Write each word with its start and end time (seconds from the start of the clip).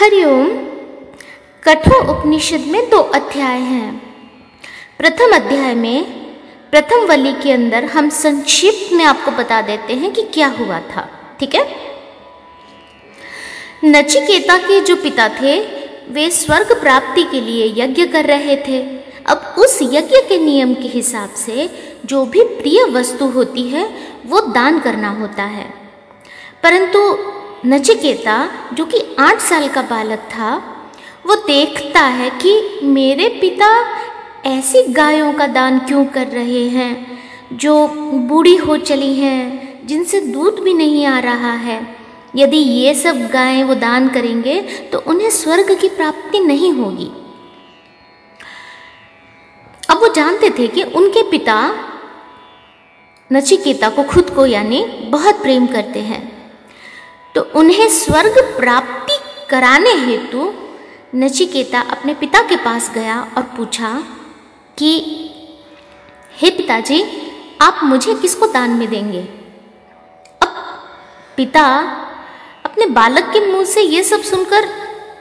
हरिओम। 0.00 0.48
कठोर 1.64 2.06
उपनिषद 2.06 2.60
में 2.60 2.90
दो 2.90 2.98
अध्याय 2.98 3.58
हैं। 3.58 3.98
प्रथम 4.98 5.36
अध्याय 5.36 5.74
में, 5.74 6.04
प्रथम 6.70 6.96
वली 6.96 7.32
के 7.32 7.52
अंदर 7.52 7.84
हम 7.84 8.08
संक्षिप्त 8.08 8.92
में 8.92 9.04
आपको 9.04 9.30
बता 9.30 9.62
देते 9.62 9.94
हैं 9.94 10.12
कि 10.12 10.22
क्या 10.22 10.48
हुआ 10.48 10.80
था, 10.80 11.36
ठीक 11.40 11.54
है? 11.54 11.76
नचिकेता 13.84 14.58
के 14.58 14.80
जो 14.80 14.96
पिता 14.96 15.28
थे, 15.28 15.60
वे 16.08 16.30
स्वर्ग 16.30 16.80
प्राप्ति 16.80 17.22
के 17.22 17.40
लिए 17.40 17.74
यज्ञ 17.76 18.06
कर 18.06 18.24
रहे 18.24 18.56
थे। 18.56 18.82
अब 19.26 19.54
उस 19.58 19.78
यज्ञ 19.82 20.16
के 20.28 20.38
नियम 20.38 20.74
के 20.74 20.88
हिसाब 20.88 21.30
से 21.30 21.70
जो 22.06 22.26
भी 22.26 22.44
प्रिय 22.44 22.84
वस्तु 22.84 23.26
होती 23.26 23.62
है, 23.62 23.90
वो 24.26 24.40
दान 24.40 24.80
करना 24.80 25.08
होता 25.08 25.42
है। 25.42 25.74
परंतु 26.62 27.18
नचिकेता, 27.66 28.48
जो 28.74 28.84
कि 28.84 29.16
आठ 29.18 29.40
साल 29.40 29.68
का 29.68 29.82
बालक 29.82 30.18
था, 30.18 30.56
वो 31.26 31.34
देखता 31.34 32.00
है 32.00 32.30
कि 32.30 32.80
मेरे 32.82 33.28
पिता 33.28 33.68
ऐसी 34.46 34.82
गायों 34.82 35.32
का 35.32 35.46
दान 35.46 35.78
क्यों 35.78 36.04
कर 36.04 36.26
रहे 36.26 36.68
हैं, 36.68 37.18
जो 37.52 37.88
बूढ़ी 37.88 38.56
हो 38.56 38.76
चली 38.76 39.14
हैं, 39.14 39.86
जिनसे 39.86 40.20
दूध 40.20 40.60
भी 40.60 40.74
नहीं 40.74 41.06
आ 41.06 41.18
रहा 41.18 41.52
है। 41.52 41.96
यदि 42.36 42.56
ये 42.56 42.94
सब 42.94 43.26
गायें 43.26 43.64
वो 43.64 43.74
दान 43.74 44.08
करेंगे 44.08 44.60
तो 44.62 44.98
उन्हें 44.98 45.30
स्वर्ग 45.30 45.80
की 45.80 45.88
प्राप्ति 45.88 46.40
नहीं 46.40 46.72
होगी। 46.72 47.10
अब 49.90 50.00
वो 50.00 50.08
जानते 50.08 50.50
थे 50.50 50.68
कि 50.68 50.82
उनके 50.82 51.22
पिता 51.30 51.74
नचिकेता 53.32 53.88
को 53.88 54.02
खुद 54.02 54.30
को 54.30 54.46
यानी 54.46 54.84
बहुत 54.84 55.42
प्रेम 55.42 55.66
करते 55.66 56.00
हैं। 56.00 56.37
तो 57.38 57.50
उन्हें 57.54 57.88
स्वर्ग 57.88 58.56
प्राप्ति 58.60 59.18
कराने 59.50 59.90
हेतु 59.90 60.54
नचिकेता 61.14 61.80
अपने 61.80 62.14
पिता 62.14 62.42
के 62.42 62.56
पास 62.56 62.90
गया 62.94 63.28
और 63.36 63.42
पूछा 63.42 64.02
कि, 64.78 65.00
हे 66.32 66.50
पिताजी, 66.50 67.04
आप 67.60 67.80
मुझे 67.84 68.14
किसको 68.14 68.46
दान 68.46 68.70
में 68.70 68.88
देंगे? 68.88 69.20
अब 70.42 70.48
पिता 71.36 71.64
अपने 72.64 72.86
बालक 72.86 73.24
के 73.24 73.52
मुँह 73.52 73.64
से 73.64 73.82
ये 73.82 74.04
सब 74.04 74.22
सुनकर 74.22 74.64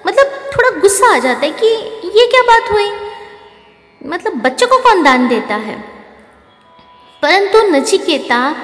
मतलब 0.08 0.26
थोड़ा 0.26 0.80
गुस्सा 0.80 1.16
आ 1.16 1.20
जाता 1.20 1.40
है 1.40 1.52
कि 1.52 1.68
ये 2.20 2.28
क्या 2.28 2.42
बात 2.42 2.72
हुई? 2.72 2.92
मतलब 4.06 4.34
बच्चे 4.34 4.66
को 4.66 4.78
कौन 4.78 5.04
दान 5.04 5.28
देता 5.28 5.56
है? 5.56 5.80
परंतु 7.22 7.72
नचिकेता 7.72 8.56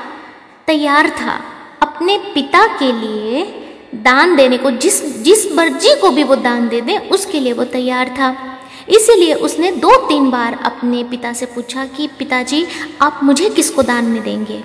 तैयार 0.68 1.10
था। 1.10 1.53
अपने 1.84 2.18
पिता 2.18 2.68
के 2.68 2.92
लिए 2.92 3.60
दान 3.96 4.36
देने 4.36 4.58
को, 4.58 4.72
जिस 4.72 5.24
जिस 5.24 5.52
मर्ज़ी 5.52 6.02
को 6.02 6.10
भी 6.10 6.24
वो 6.24 6.36
दान 6.36 6.68
दे 6.68 6.82
दे, 6.82 6.98
उसके 6.98 7.40
लिए 7.40 7.54
वो 7.54 7.64
तैयार 7.64 8.10
था। 8.10 8.60
इसीलिए 8.90 9.34
उसने 9.34 9.72
दो 9.72 10.08
तीन 10.08 10.30
बार 10.32 10.60
अपने 10.64 11.04
पिता 11.04 11.34
से 11.34 11.46
पूछा 11.46 11.86
कि, 11.86 12.08
पिताजी, 12.08 12.66
आप 13.02 13.20
मुझे 13.24 13.50
किसको 13.50 13.84
दान 13.84 14.06
में 14.06 14.24
देंगे? 14.24 14.64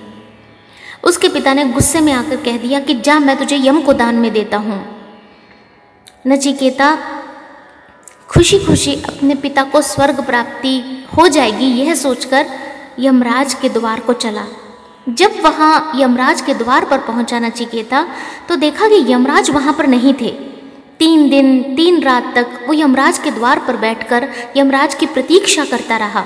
उसके 1.03 1.29
पिता 1.29 1.53
ने 1.53 1.65
गुस्से 1.65 1.99
में 1.99 2.13
आकर 2.13 2.35
कह 2.35 2.57
दिया 2.57 2.79
कि, 2.79 2.93
जा, 2.93 3.19
मैं 3.19 3.37
तुझे 3.37 3.57
यम 3.57 3.81
को 3.81 3.93
दान 3.93 4.15
में 4.15 4.33
देता 4.33 4.57
हूँ। 4.57 4.99
नचिकेता 6.27 6.97
खुशी 8.27 8.59
खुशी 8.59 8.95
अपने 8.95 9.35
पिता 9.35 9.63
को 9.63 9.81
स्वर्ग 9.81 10.25
प्राप्ति 10.25 11.05
हो 11.17 11.27
जाएगी, 11.27 11.65
यह 11.65 11.95
सोचकर 11.95 12.45
यमराज 12.99 13.53
के 13.53 13.69
द्वार 13.69 13.99
को 13.99 14.13
चला। 14.13 14.45
जब 15.05 15.39
वहाँ 15.43 15.91
यमराज 15.95 16.41
के 16.41 16.53
द्वार 16.53 16.85
पर 16.85 16.99
पहुँचा 16.99 17.39
नचिकेता 17.39 18.05
तो 18.49 18.55
देखा 18.55 18.87
कि 18.87 19.05
यमराज 19.11 19.49
वहाँ 19.49 19.73
पर 19.73 19.87
नहीं 19.87 20.13
थे। 20.13 20.29
तीन 20.99 21.29
दिन, 21.29 21.75
तीन 21.75 22.01
रात 22.01 22.33
तक 22.35 22.59
वो 22.67 22.73
यमराज 22.73 23.17
के 23.17 23.31
द्वार 23.31 23.59
पर 23.59 23.77
बैठकर 23.77 24.27
यमराज 24.57 24.95
की 24.95 25.05
प्रतीक्षा 25.05 25.65
करता 25.65 25.97
रहा। 25.97 26.21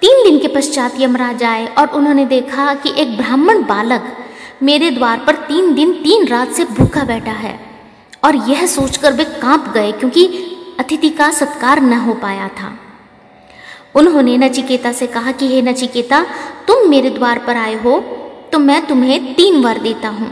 तीन 0.00 0.22
दिन 0.24 0.38
के 0.38 0.48
पश्चात 0.48 1.00
यमराज 1.00 1.42
आए 1.42 1.66
और 1.66 1.88
उन्होंने 1.88 2.24
देखा 2.26 2.74
कि 2.74 2.92
एक 2.98 3.16
ब्राह्मण 3.16 3.62
बालक 3.62 4.12
मेरे 4.62 4.90
द्वार 4.90 5.24
पर 5.26 5.36
तीन 5.36 5.74
दिन, 5.74 5.92
तीन 5.92 6.26
रात 6.26 6.52
से 6.52 6.64
भूखा 6.64 7.04
बैठा 7.04 7.32
है 7.32 7.58
और 8.24 8.36
यह 8.50 8.66
सोचकर 8.66 9.12
वे 9.12 9.24
काँप 9.24 9.72
गए 9.74 9.92
क्योंकि 9.92 10.26
अतिथि 10.80 11.10
का 11.10 11.30
सत्कार 11.30 11.80
न 11.80 11.92
हो 11.92 12.14
पाया 12.14 12.48
था। 12.48 12.72
उन्होंने 13.94 14.36
नचिकेता 14.36 14.92
से 14.92 15.06
कहा 15.06 15.32
कि, 15.32 15.46
हे 15.48 15.62
नचिकेता, 15.62 16.26
तुम 16.68 16.90
मेरे 16.90 17.10
द्वार 17.10 17.38
पर 17.38 17.56
आए 17.56 17.74
हो 17.74 18.18
तो 18.52 18.58
मैं 18.58 18.86
तुम्हें 18.86 19.34
तीन 19.34 19.64
वर 19.64 19.78
देता 19.78 20.08
हूँ। 20.08 20.30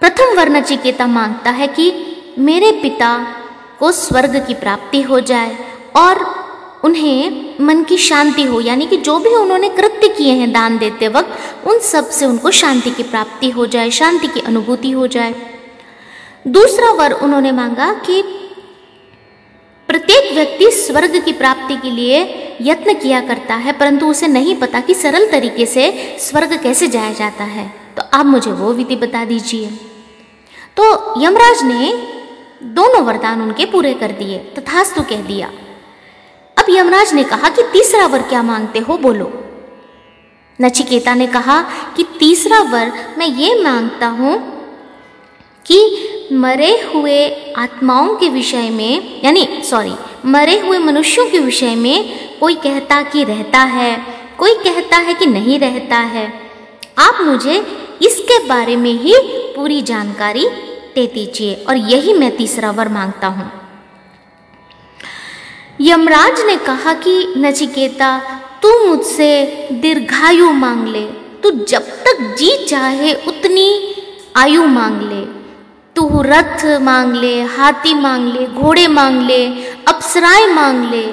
प्रथम 0.00 0.36
वर 0.36 0.48
नचिकेता 0.48 1.06
माँगता 1.06 1.50
है 1.50 1.66
कि, 1.66 1.92
मेरे 2.38 2.72
पिता 2.72 3.26
को 3.78 3.92
स्वर्ग 3.92 4.46
की 4.46 4.54
प्राप्ति 4.54 5.02
हो 5.02 5.20
जाए 5.20 5.58
और 5.96 6.46
उन्हें 6.84 7.54
मन 7.60 7.82
की 7.82 7.96
शांति 7.96 8.42
हो, 8.42 8.60
यानी 8.60 8.86
कि 8.86 8.96
जो 8.96 9.18
भी 9.18 9.30
उन्होंने 9.30 9.68
कृत्य 9.68 10.08
किए 10.08 10.32
हैं 10.32 10.52
दान 10.52 10.78
देते 10.78 11.08
वक्त, 11.08 11.66
उन 11.66 11.78
सबसे 11.78 12.26
उनको 12.26 12.50
शांति 12.50 12.90
की 12.90 13.02
प्राप्ति 13.02 13.50
हो 13.50 13.66
जाए, 13.66 13.90
शांति 13.90 14.28
की 14.28 14.40
अनुभूति 14.40 14.90
हो 14.90 15.06
जाए। 15.06 15.34
दूसरा 16.46 16.92
वर 16.92 17.12
उन्होंने 17.12 17.52
मांगा 17.52 17.92
कि, 17.92 18.22
प्रत्येक 19.88 20.34
व्यक्ति 20.34 20.70
स्वर्ग 20.70 21.22
की 21.24 21.32
प्राप्ति 21.32 21.55
के 21.74 21.90
लिए 21.90 22.18
यत्न 22.60 22.94
किया 22.94 23.20
करता 23.20 23.54
है, 23.54 23.72
परंतु 23.72 24.06
उसे 24.06 24.26
नहीं 24.26 24.54
पता 24.56 24.80
कि 24.80 24.94
सरल 24.94 25.30
तरीके 25.30 25.66
से 25.66 26.16
स्वर्ग 26.20 26.62
कैसे 26.62 26.88
जाया 26.88 27.12
जाता 27.12 27.44
है। 27.44 27.66
तो 27.96 28.02
आप 28.14 28.26
मुझे 28.26 28.52
वो 28.52 28.72
विधि 28.72 28.96
बता 28.96 29.24
दीजिए। 29.24 29.66
तो 30.76 31.14
यमराज 31.22 31.62
ने 31.62 31.92
दोनों 32.62 33.02
वरदान 33.02 33.42
उनके 33.42 33.64
पूरे 33.64 33.94
कर 33.94 34.12
दिए, 34.12 34.38
तथास्तु 34.38 35.02
कह 35.02 35.22
दिया। 35.22 35.50
अब 36.56 36.66
यमराज 36.70 37.14
ने 37.14 37.24
कहा 37.24 37.48
कि 37.48 37.62
तीसरा 37.62 38.06
वर 38.06 38.22
क्या 38.22 38.42
मांगते 38.42 38.78
हो, 38.78 38.98
बोलो। 38.98 39.32
नचिकेता 40.60 41.14
ने 41.14 41.26
कहा 41.26 41.60
कि 41.96 42.04
तीसरा 42.18 42.60
वर 42.62 42.92
मैं 43.18 43.26
ये 43.26 43.62
माँगता 43.62 44.06
हूँ 44.06 44.38
कि 45.66 46.28
मरे 46.32 46.70
हुए 46.94 47.52
आत्माओं 47.52 48.14
के 48.16 48.28
विषय 48.28 48.70
में, 48.70 49.20
यानी 49.24 49.62
सॉरी 49.64 49.94
मरे 50.26 50.58
हुए 50.60 50.78
मनुष्यों 50.78 51.30
के 51.30 51.38
विषय 51.38 51.74
में 51.74 52.28
कोई 52.38 52.54
कहता 52.54 53.02
कि 53.02 53.24
रहता 53.24 53.58
है, 53.58 54.06
कोई 54.38 54.54
कहता 54.54 54.96
है 54.96 55.14
कि 55.14 55.26
नहीं 55.26 55.58
रहता 55.58 55.96
है। 55.96 56.32
आप 56.98 57.18
मुझे 57.22 57.66
इसके 58.02 58.46
बारे 58.46 58.76
में 58.76 58.92
ही 58.92 59.14
पूरी 59.56 59.82
जानकारी 59.82 60.48
दे 60.94 61.06
दीजिए 61.06 61.54
और 61.54 61.76
यही 61.76 62.12
मैं 62.12 62.36
तीसरा 62.36 62.70
वर 62.70 62.88
माँगता 62.88 63.26
हूँ। 63.26 63.52
यमराज 65.80 66.40
ने 66.40 66.56
कहा 66.56 66.94
कि, 66.94 67.34
नचिकेता, 67.36 68.18
तू 68.62 68.88
मुझसे 68.88 69.44
दीर्घायु 69.72 70.50
मांग 70.50 70.88
ले, 70.88 71.02
तू 71.42 71.50
जब 71.50 71.82
तक 71.82 72.34
जी 72.38 72.64
चाहे 72.64 73.14
उतनी 73.14 73.94
आयु 74.36 74.64
मांग 74.64 75.02
ले। 75.02 75.35
तू 75.96 76.22
रथ 76.22 76.80
मांग 76.80 77.14
ले, 77.14 77.42
हाथी 77.42 77.94
मांग 77.94 78.28
ले, 78.28 78.46
घोड़े 78.46 78.86
मांग 78.86 79.22
ले, 79.22 79.46
अप्सराएँ 79.88 80.46
मांग 80.46 80.90
ले। 80.90 81.06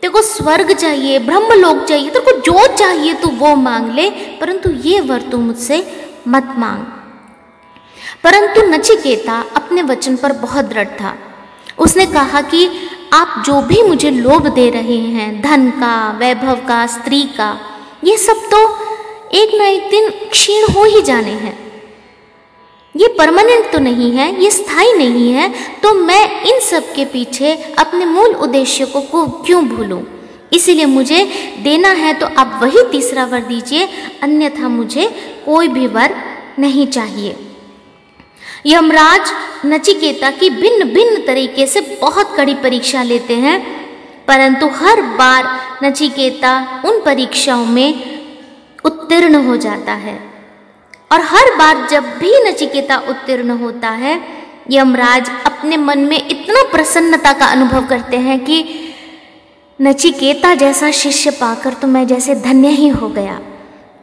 तेरे 0.00 0.08
को 0.08 0.22
स्वर्ग 0.22 0.72
चाहिए 0.72 1.18
ब्रह्म 1.18 1.52
लोक 1.52 1.84
चाहिए, 1.84 2.10
तेरे 2.10 2.24
को 2.24 2.40
जो 2.40 2.76
चाहिए 2.76 3.14
तू 3.14 3.28
वो 3.28 3.56
मांग 3.56 3.90
ले, 3.90 4.10
परंतु 4.10 4.70
ये 4.70 5.00
वर 5.00 5.22
तू 5.22 5.38
मुझसे 5.38 6.08
मत 6.28 6.54
मांग। 6.58 6.84
परंतु 8.24 8.62
नचिकेता 8.62 9.44
अपने 9.56 9.82
वचन 9.82 10.16
पर 10.16 10.32
बहुत 10.32 10.64
दृढ़ 10.64 10.88
था। 10.88 11.14
उसने 11.78 12.06
कहा 12.06 12.40
कि 12.40 12.70
आप 13.12 13.42
जो 13.46 13.62
भी 13.62 13.82
मुझे 13.82 14.10
लोभ 14.10 14.46
दे 14.46 14.70
रहे 14.70 14.98
हैं, 14.98 15.42
धन 15.42 15.70
का, 15.70 16.12
वैभव 16.18 16.54
का, 16.54 16.86
स्त्री 16.86 17.22
का, 17.22 17.58
ये 18.04 18.16
सब 18.16 18.36
तो 18.36 18.78
एक 19.32 19.54
ना 19.54 19.64
एक 19.64 19.90
दिन 19.90 20.10
क्षीण 20.30 20.72
हो 20.72 20.84
ही 20.84 21.02
जाने 21.02 21.30
हैं। 21.30 21.65
ये 22.96 23.08
परमानेंट 23.18 23.70
तो 23.72 23.78
नहीं 23.78 24.10
है 24.12 24.28
ये 24.42 24.50
स्थायी 24.50 24.92
नहीं 24.92 25.32
है 25.32 25.48
तो 25.82 25.92
मैं 25.94 26.42
इन 26.42 26.60
सब 26.60 26.92
के 26.94 27.04
पीछे 27.04 27.54
अपने 27.78 28.04
मूल 28.04 28.34
उद्देश्य 28.36 28.86
को, 28.86 29.26
क्यों 29.26 29.64
भूलूं? 29.68 30.02
इसीलिए 30.52 30.86
मुझे 30.86 31.24
देना 31.62 31.88
है 31.94 32.12
तो 32.14 32.26
आप 32.38 32.58
वही 32.62 32.82
तीसरा 32.92 33.24
वर 33.24 33.40
दीजिए 33.40 33.88
अन्यथा 34.22 34.68
मुझे 34.68 35.08
कोई 35.46 35.68
भी 35.68 35.86
वर 35.86 36.14
नहीं 36.58 36.86
चाहिए। 36.86 37.36
यमराज 38.66 39.32
नचिकेता 39.66 40.30
की 40.30 40.50
भिन्न 40.50 40.84
भिन्न 40.92 41.26
तरीके 41.26 41.66
से 41.66 41.80
बहुत 42.00 42.34
कड़ी 42.36 42.54
परीक्षा 42.54 43.02
लेते 43.02 43.34
हैं 43.36 43.58
परंतु 44.28 44.66
हर 44.76 45.02
बार 45.18 45.48
नचिकेता 45.84 46.82
उन 46.84 47.00
परीक्षाओं 47.00 47.66
में 47.66 47.90
उत्तीर्ण 48.84 49.44
हो 49.46 49.56
जाता 49.56 49.92
है। 49.92 50.18
और 51.10 51.20
हर 51.20 51.54
बार 51.56 51.86
जब 51.88 52.04
भी 52.18 52.44
नचिकेता 52.44 52.96
उत्तीर्ण 52.98 53.50
होता 53.50 53.90
है, 53.90 54.20
यमराज 54.70 55.30
अपने 55.46 55.76
मन 55.76 55.98
में 55.98 56.28
इतना 56.28 56.62
प्रसन्नता 56.62 57.32
का 57.32 57.46
अनुभव 57.46 57.86
करते 57.86 58.16
हैं 58.16 58.44
कि 58.44 58.64
नचिकेता 59.82 60.54
जैसा 60.54 60.90
शिष्य 60.90 61.30
पाकर 61.30 61.74
तो 61.74 61.86
मैं 61.86 62.06
जैसे 62.06 62.34
धन्य 62.34 62.68
ही 62.68 62.88
हो 62.88 63.08
गया। 63.08 63.40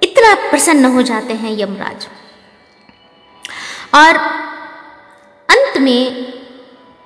इतना 0.04 0.34
प्रसन्न 0.50 0.86
हो 0.86 1.02
जाते 1.02 1.34
हैं 1.34 1.60
यमराज। 1.60 2.08
और 3.96 4.18
अंत 5.50 5.78
में 5.78 6.34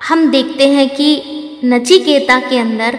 हम 0.08 0.30
देखते 0.30 0.68
हैं 0.68 0.88
कि 0.88 1.60
नचिकेता 1.64 2.38
के 2.40 2.58
अंदर 2.58 2.98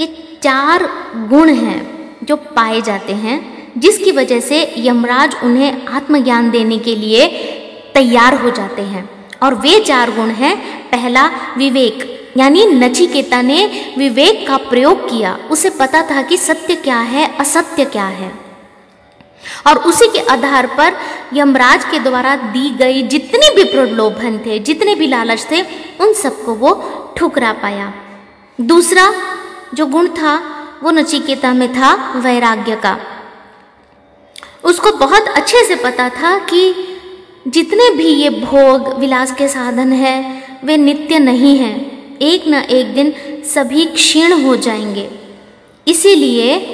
ये 0.00 0.38
चार 0.42 0.88
गुण 1.28 1.48
हैं 1.48 2.16
जो 2.24 2.36
पाए 2.36 2.80
जाते 2.80 3.12
हैं। 3.12 3.55
जिसकी 3.76 4.12
वजह 4.12 4.40
से 4.40 4.74
यमराज 4.78 5.36
उन्हें 5.42 5.86
आत्मज्ञान 5.86 6.50
देने 6.50 6.78
के 6.78 6.96
लिए 6.96 7.28
तैयार 7.94 8.34
हो 8.34 8.50
जाते 8.50 8.82
हैं। 8.82 9.10
और 9.42 9.54
वे 9.54 9.80
चार 9.80 10.10
गुण 10.10 10.28
हैं। 10.28 10.82
पहला, 10.90 11.30
विवेक, 11.58 12.28
यानी 12.36 12.66
नचिकेता 12.66 13.42
ने 13.42 13.94
विवेक 13.98 14.48
का 14.48 14.56
प्रयोग 14.56 15.06
किया। 15.06 15.38
उसे 15.50 15.70
पता 15.70 16.02
था 16.02 16.22
कि 16.22 16.36
सत्य 16.36 16.74
क्या 16.74 16.98
है, 16.98 17.38
असत्य 17.40 17.84
क्या 17.84 18.06
है। 18.06 18.32
और 19.66 19.78
उसी 19.78 20.08
के 20.08 20.18
आधार 20.18 20.66
पर 20.66 20.96
यमराज 21.34 21.84
के 21.84 21.98
द्वारा 21.98 22.36
दी 22.36 22.70
गई 22.70 23.02
जितनी 23.02 23.54
भी 23.56 23.64
प्रलोभन 23.64 24.38
थे, 24.38 24.58
जितने 24.58 24.94
भी 24.94 25.06
लालच 25.06 25.46
थे, 25.50 25.62
उन 26.00 26.12
सबको 26.12 26.54
वो 26.54 26.84
ठुकरा 27.16 27.52
पाया। 27.52 27.94
दूसरा 28.60 29.14
जो 29.74 29.86
गुण 29.86 30.08
था, 30.08 30.42
वो 30.82 30.90
नचिकेता 30.90 31.52
में 31.52 31.72
था, 31.72 32.12
वैराग्य 32.16 32.76
का। 32.76 32.98
उसको 34.64 34.92
बहुत 34.92 35.28
अच्छे 35.28 35.64
से 35.64 35.76
पता 35.76 36.08
था 36.08 36.38
कि 36.38 36.74
जितने 37.48 37.94
भी 37.94 38.06
ये 38.06 38.30
भोग 38.30 38.98
विलास 38.98 39.32
के 39.32 39.48
साधन 39.48 39.92
हैं, 39.92 40.46
वे 40.66 40.76
नित्य 40.76 41.18
नहीं 41.18 41.58
हैं। 41.58 41.96
एक 42.18 42.48
न 42.48 42.54
एक 42.54 42.94
दिन 42.94 43.14
सभी 43.44 43.84
क्षीण 43.84 44.44
हो 44.44 44.56
जाएँगे। 44.56 45.10
इसीलिए 45.88 46.72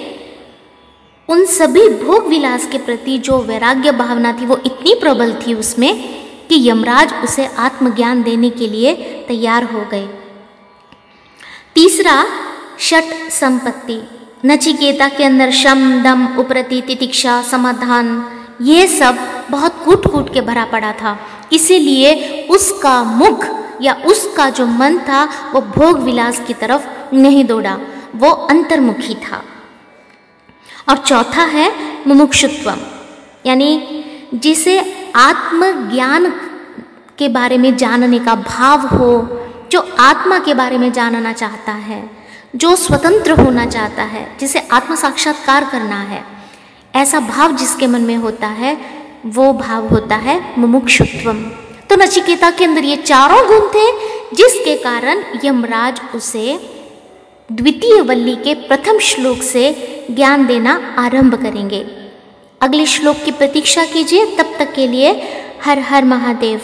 उन 1.29 1.45
सभी 1.45 1.89
भोग 1.89 2.27
विलास 2.27 2.69
के 2.73 2.79
प्रति 2.79 3.19
जो 3.19 3.39
वैराग्य 3.39 3.93
भावना 3.93 4.33
थी, 4.33 4.47
वो 4.47 4.61
इतनी 4.67 4.95
प्रबल 4.95 5.33
थी 5.33 5.55
उसमें 5.55 6.23
कि 6.49 6.71
यमराज 6.71 7.15
उसे 7.25 7.47
आत्मज्ञान 7.47 8.23
देने 8.23 8.51
के 8.51 8.67
लिए 8.67 8.95
तैयार 9.29 9.65
हो 9.65 9.81
गए। 9.91 10.09
तीसरा, 11.75 12.25
षट 12.81 13.31
संपत्ति। 13.31 14.22
नचिकेता 14.45 15.09
के 15.09 15.25
अंदर 15.25 15.51
शम, 15.51 16.03
दम, 16.03 16.37
उपरति, 16.39 16.81
तितिक्षा, 16.81 17.43
समाधान, 17.43 18.31
ये 18.63 18.87
सब 18.87 19.19
बहुत 19.51 19.83
कूट 19.85 20.13
कूट 20.13 20.35
के 20.35 20.41
भरा 20.41 20.65
पड़ा 20.65 20.93
था। 20.93 21.19
इसीलिए 21.53 22.43
उसका 22.51 23.03
मुख 23.03 23.47
या 23.83 23.95
उसका 23.95 24.51
जो 24.51 24.67
मन 24.67 24.99
था, 24.99 25.51
वो 25.55 25.61
भोग 25.61 25.99
विलास 25.99 26.43
की 26.47 26.55
तरफ़ 26.55 27.15
नहीं 27.15 27.45
दौड़ा। 27.45 27.79
वो 28.17 28.31
अंतर्मुखी 28.31 29.15
था। 29.15 29.45
और 30.89 30.97
चौथा 30.97 31.43
है 31.43 31.73
मुमुक्षुत्व 32.07 32.75
यानी 33.47 34.05
जिसे 34.35 35.05
आत्मज्ञान 35.17 36.33
के 37.19 37.29
बारे 37.29 37.59
में 37.59 37.77
जानने 37.77 38.19
का 38.19 38.35
भाव 38.35 38.81
हो, 38.81 39.41
जो 39.73 39.89
आत्मा 39.99 40.39
के 40.39 40.55
बारे 40.55 40.79
में 40.79 40.93
जानना 40.93 41.33
चाहता 41.33 41.73
है 41.73 42.22
जो 42.57 42.77
स्वतंत्र 42.77 43.31
होना 43.31 43.67
चाहता 43.67 44.03
है, 44.03 44.37
जिसे 44.41 44.59
आत्म 44.73 44.95
साक्षात्कार 44.95 45.65
करना 45.65 46.01
है, 46.01 46.25
ऐसा 46.97 47.21
भाव 47.21 47.53
जिसके 47.53 47.87
मन 47.87 48.01
में 48.01 48.17
होता 48.17 48.47
है, 48.47 48.81
वो 49.27 49.53
भाव 49.53 49.89
होता 49.89 50.17
है 50.17 50.61
मुमुक्षुत्वम। 50.61 51.43
तो 51.91 51.97
नचिकेता 51.97 52.51
के 52.51 52.65
अंदर 52.65 52.85
ये 52.85 52.97
चारों 52.97 53.47
गुण 53.47 53.61
थे, 53.61 53.93
जिसके 54.37 54.77
कारण 54.77 55.25
यमराज 55.45 56.01
उसे 56.15 56.61
द्वितीय 57.53 58.01
वल्ली 58.01 58.37
के 58.37 58.55
प्रथम 58.55 58.99
श्लोक 58.99 59.39
से 59.39 59.75
ज्ञान 60.11 60.47
देना 60.47 60.95
आरंभ 60.99 61.35
करेंगे। 61.35 61.87
अगले 62.63 62.87
श्लोक 62.87 63.17
की 63.25 63.31
प्रतीक्षा 63.31 63.85
कीजिए, 63.85 64.27
तब 64.27 64.55
तक 64.59 64.73
के 64.73 64.87
लिए 64.87 65.23
हर 65.65 65.79
हर 65.79 66.05
महादेव। 66.05 66.61